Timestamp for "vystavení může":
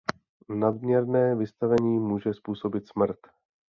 1.35-2.33